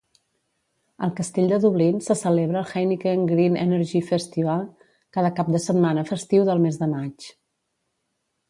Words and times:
Al 1.07 1.11
castell 1.19 1.51
de 1.51 1.59
Dublín 1.65 1.99
se 2.05 2.15
celebra 2.21 2.63
el 2.63 2.71
Heineken 2.71 3.27
Green 3.33 3.59
Energy 3.65 4.03
Festival 4.09 4.65
cada 5.19 5.33
cap 5.41 5.55
de 5.57 5.63
setmana 5.67 6.09
festiu 6.13 6.49
del 6.49 6.65
mes 6.69 6.81
de 6.85 6.93
maig. 6.99 7.29